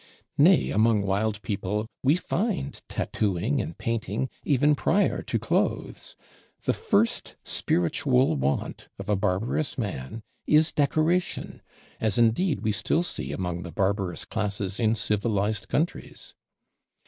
Nay, 0.39 0.71
among 0.71 1.03
wild 1.03 1.39
people, 1.43 1.85
we 2.01 2.15
find 2.15 2.81
tattooing 2.89 3.61
and 3.61 3.77
painting 3.77 4.31
even 4.43 4.73
prior 4.73 5.21
to 5.21 5.37
Clothes. 5.37 6.15
The 6.63 6.73
first 6.73 7.35
spiritual 7.43 8.35
want 8.35 8.87
of 8.97 9.09
a 9.09 9.15
barbarous 9.15 9.77
man 9.77 10.23
is 10.47 10.71
Decoration, 10.71 11.61
as 11.99 12.17
indeed 12.17 12.61
we 12.61 12.71
still 12.71 13.03
see 13.03 13.31
among 13.31 13.61
the 13.61 13.71
barbarous 13.71 14.25
classes 14.25 14.79
in 14.79 14.95
civilized 14.95 15.67
countries. 15.67 16.33